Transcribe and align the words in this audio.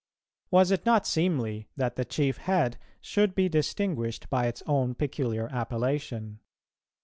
Was 0.49 0.71
it 0.71 0.83
not 0.83 1.05
seemly 1.05 1.67
that 1.77 1.95
the 1.95 2.03
chief 2.03 2.37
head 2.37 2.79
should 3.01 3.35
be 3.35 3.47
distinguished 3.47 4.31
by 4.31 4.47
its 4.47 4.63
own 4.65 4.95
peculiar 4.95 5.47
appellation? 5.51 6.39